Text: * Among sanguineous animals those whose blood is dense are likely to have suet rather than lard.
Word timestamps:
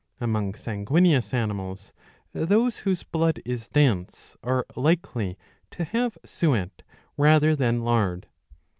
* 0.13 0.19
Among 0.19 0.55
sanguineous 0.55 1.31
animals 1.31 1.93
those 2.33 2.77
whose 2.79 3.03
blood 3.03 3.39
is 3.45 3.67
dense 3.67 4.35
are 4.41 4.65
likely 4.75 5.37
to 5.69 5.83
have 5.83 6.17
suet 6.25 6.81
rather 7.17 7.55
than 7.55 7.81
lard. 7.83 8.25